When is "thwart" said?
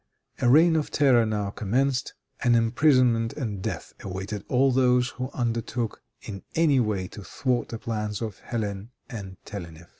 7.23-7.69